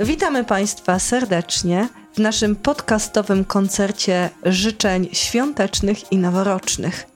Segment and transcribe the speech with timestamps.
[0.00, 7.06] Witamy Państwa serdecznie w naszym podcastowym koncercie życzeń świątecznych i noworocznych.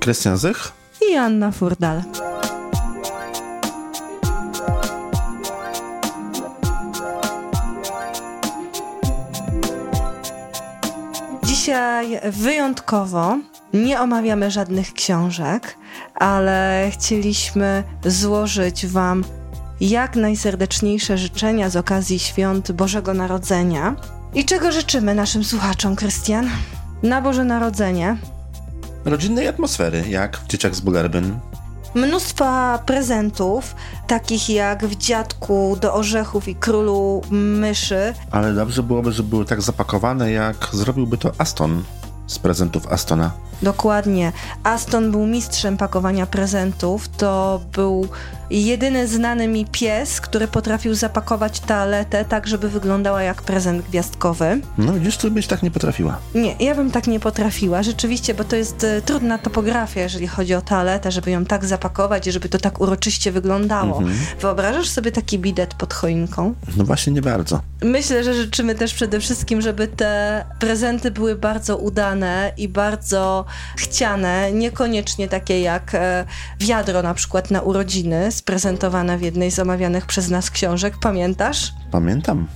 [0.00, 0.72] Krystian Zych
[1.10, 2.02] i Anna Furdal.
[11.42, 13.38] Dzisiaj wyjątkowo
[13.74, 15.76] nie omawiamy żadnych książek,
[16.14, 19.24] ale chcieliśmy złożyć Wam
[19.90, 23.96] jak najserdeczniejsze życzenia z okazji świąt Bożego Narodzenia.
[24.34, 26.50] I czego życzymy naszym słuchaczom, Krystian?
[27.02, 28.16] Na Boże Narodzenie.
[29.04, 31.38] Rodzinnej atmosfery, jak w Dzieciach z Bullerbyn.
[31.94, 33.74] Mnóstwa prezentów,
[34.06, 38.14] takich jak w Dziadku do Orzechów i Królu Myszy.
[38.30, 41.84] Ale dobrze byłoby, żeby były tak zapakowane, jak zrobiłby to Aston
[42.26, 43.30] z prezentów Astona.
[43.64, 44.32] Dokładnie.
[44.62, 47.08] Aston był mistrzem pakowania prezentów.
[47.08, 48.08] To był
[48.50, 54.60] jedyny znany mi pies, który potrafił zapakować toaletę tak, żeby wyglądała jak prezent gwiazdkowy.
[54.78, 56.18] No widzisz, ty byś tak nie potrafiła.
[56.34, 60.54] Nie, ja bym tak nie potrafiła, rzeczywiście, bo to jest e, trudna topografia, jeżeli chodzi
[60.54, 63.98] o toaletę, żeby ją tak zapakować i żeby to tak uroczyście wyglądało.
[63.98, 64.18] Mhm.
[64.40, 66.54] Wyobrażasz sobie taki bidet pod choinką?
[66.76, 67.60] No właśnie nie bardzo.
[67.82, 73.44] Myślę, że życzymy też przede wszystkim, żeby te prezenty były bardzo udane i bardzo
[73.76, 76.24] chciane, niekoniecznie takie jak e,
[76.60, 80.94] wiadro na przykład na urodziny, sprezentowane w jednej z omawianych przez nas książek.
[81.00, 81.72] Pamiętasz?
[81.90, 82.46] Pamiętam.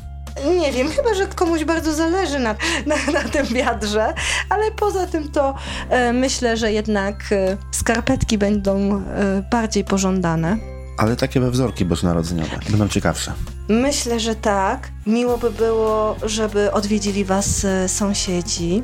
[0.60, 2.55] Nie wiem, chyba, że komuś bardzo zależy na,
[2.86, 4.14] na, na tym wiadrze,
[4.48, 5.55] ale poza tym to
[5.90, 9.02] e, myślę, że jednak e, skarpetki będą e,
[9.50, 10.56] bardziej pożądane.
[10.98, 13.33] Ale takie we wzorki bożonarodzeniowe będą ciekawsze.
[13.68, 14.88] Myślę, że tak.
[15.06, 18.83] Miło by było, żeby odwiedzili was e, sąsiedzi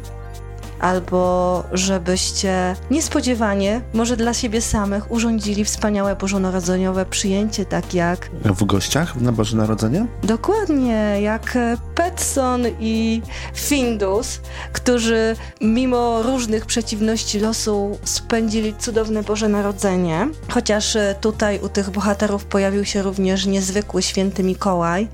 [0.85, 8.31] albo żebyście niespodziewanie, może dla siebie samych, urządzili wspaniałe bożonarodzeniowe przyjęcie, tak jak...
[8.45, 10.07] W gościach na Boże Narodzenie?
[10.23, 11.59] Dokładnie, jak
[11.95, 13.23] Petson i
[13.55, 14.41] Findus,
[14.73, 22.85] którzy mimo różnych przeciwności losu spędzili cudowne Boże Narodzenie, chociaż tutaj u tych bohaterów pojawił
[22.85, 25.09] się również niezwykły święty Mikołaj,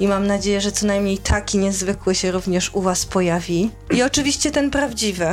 [0.00, 3.70] i mam nadzieję, że co najmniej taki niezwykły się również u Was pojawi.
[3.90, 5.26] I oczywiście ten prawdziwy.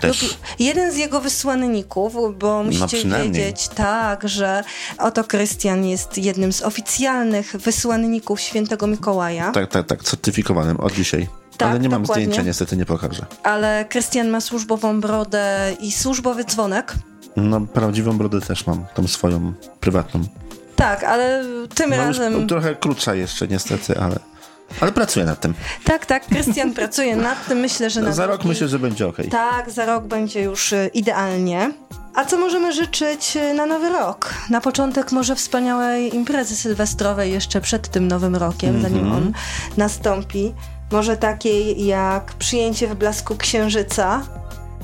[0.00, 0.38] Też.
[0.58, 4.64] Jeden z jego wysłanników, bo musicie no wiedzieć, tak, że
[4.98, 9.52] oto Krystian jest jednym z oficjalnych wysłanników świętego Mikołaja.
[9.52, 11.28] Tak, tak, tak, certyfikowanym od dzisiaj.
[11.56, 12.24] Tak, Ale nie mam dokładnie.
[12.24, 13.26] zdjęcia, niestety nie pokażę.
[13.42, 16.94] Ale Krystian ma służbową brodę i służbowy dzwonek.
[17.36, 20.24] No, prawdziwą brodę też mam, tą swoją, prywatną.
[20.80, 22.48] Tak, ale tym no, razem...
[22.48, 24.18] Trochę krótsza jeszcze niestety, ale...
[24.80, 25.54] Ale pracuję nad tym.
[25.84, 27.58] Tak, tak, Krystian pracuje nad tym.
[27.58, 29.16] Myślę, że na Za rok myślę, że będzie ok.
[29.30, 31.72] Tak, za rok będzie już y, idealnie.
[32.14, 34.34] A co możemy życzyć y, na nowy rok?
[34.50, 38.88] Na początek może wspaniałej imprezy sylwestrowej jeszcze przed tym nowym rokiem, mm -hmm.
[38.88, 39.32] zanim on
[39.76, 40.54] nastąpi.
[40.92, 44.22] Może takiej jak przyjęcie w blasku księżyca,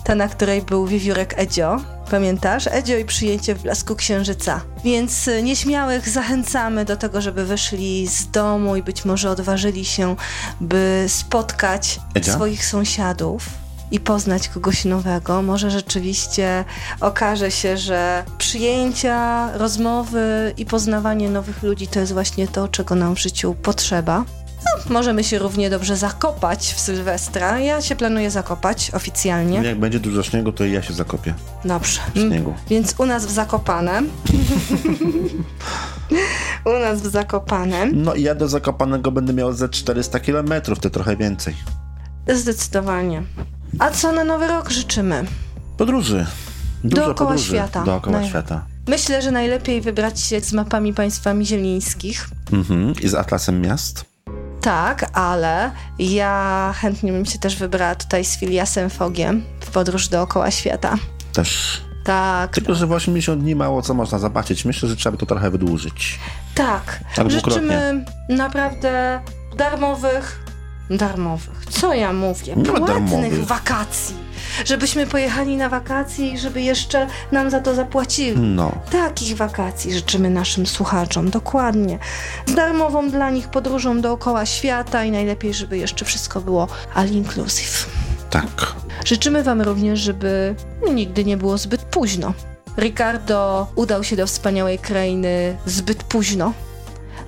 [0.04, 2.67] ta na której był wiewiórek Edzio Pamiętasz?
[2.67, 4.61] Edzio i przyjęcie w blasku księżyca.
[4.84, 10.17] Więc y, nieśmiałych zachęcamy do tego, żeby wyszli z domu i być może odważyli się,
[10.61, 12.33] by spotkać Edzia?
[12.33, 13.43] swoich sąsiadów
[13.91, 15.43] i poznać kogoś nowego.
[15.43, 16.65] Może rzeczywiście
[17.00, 23.17] okaże się, że przyjęcia, rozmowy i poznawanie nowych ludzi to jest właśnie to, czego nam
[23.17, 24.25] w życiu potrzeba.
[24.76, 27.60] No, możemy się równie dobrze zakopać w Sylwestra.
[27.60, 29.62] Ja się planuję zakopać oficjalnie.
[29.62, 31.34] Jak będzie dużo śniegu, to i ja się zakopię.
[31.64, 32.00] Dobrze.
[32.14, 32.54] W śniegu.
[32.70, 34.10] Więc u nas w Zakopanem.
[36.76, 38.03] u nas w Zakopanem.
[38.03, 41.54] No i ja do Zakopanego będę miał ze 400 kilometrów, to trochę więcej.
[42.34, 43.22] Zdecydowanie.
[43.78, 45.25] A co na Nowy Rok życzymy?
[45.76, 46.26] Podróży.
[46.84, 47.48] Dużo Dookoła podróży.
[47.48, 47.84] świata.
[47.84, 48.28] Dookoła Naj...
[48.28, 48.64] świata.
[48.88, 52.28] Myślę, że najlepiej wybrać się z mapami państwa zielińskich.
[52.53, 52.94] Mhm.
[53.03, 54.16] I z atlasem miast.
[54.66, 60.50] Tak, ale ja chętnie bym się też wybrała tutaj z Filiasem Fogiem w podróż dookoła
[60.50, 60.94] świata.
[61.32, 61.81] Też.
[62.05, 62.55] Tak.
[62.55, 64.64] Tylko, że w 80 dni mało co można zobaczyć.
[64.64, 66.19] Myślę, że trzeba by to trochę wydłużyć.
[66.55, 67.00] Tak.
[67.17, 69.20] tak Życzymy naprawdę
[69.56, 70.44] darmowych,
[70.91, 74.27] darmowych, co ja mówię, płatnych wakacji
[74.65, 78.38] żebyśmy pojechali na wakacje i żeby jeszcze nam za to zapłacili.
[78.38, 78.73] No.
[78.91, 81.99] Takich wakacji życzymy naszym słuchaczom, dokładnie.
[82.47, 87.87] Z darmową dla nich podróżą dookoła świata i najlepiej, żeby jeszcze wszystko było all inclusive.
[88.31, 88.75] Tak.
[89.05, 90.55] Życzymy Wam również, żeby
[90.94, 92.33] nigdy nie było zbyt późno.
[92.79, 96.53] Ricardo udał się do wspaniałej krainy zbyt późno,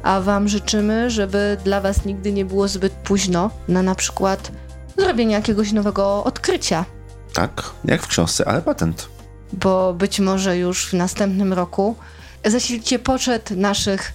[0.02, 4.52] a Wam życzymy, żeby dla Was nigdy nie było zbyt późno na na przykład
[4.96, 6.84] zrobienie jakiegoś nowego odkrycia.
[7.32, 9.08] Tak, jak w książce, ale patent.
[9.52, 11.96] Bo być może już w następnym roku
[12.44, 14.12] zasilicie poczet naszych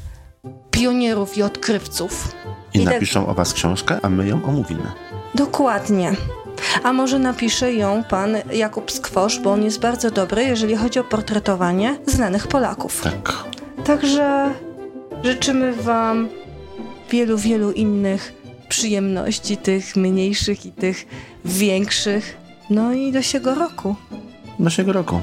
[0.71, 2.35] pionierów i odkrywców.
[2.74, 4.91] I, I tak- napiszą o was książkę, a my ją omówimy.
[5.35, 6.15] Dokładnie.
[6.83, 11.03] A może napisze ją pan Jakub Skwosz, bo on jest bardzo dobry, jeżeli chodzi o
[11.03, 13.01] portretowanie znanych Polaków.
[13.01, 13.33] Tak.
[13.85, 14.53] Także
[15.23, 16.29] życzymy wam
[17.11, 18.33] wielu, wielu innych
[18.69, 21.05] przyjemności, tych mniejszych i tych
[21.45, 22.37] większych.
[22.69, 23.95] No i do siego roku.
[24.59, 25.21] Do siego roku.